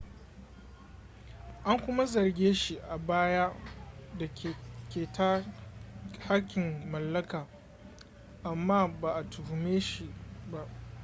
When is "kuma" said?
1.79-2.05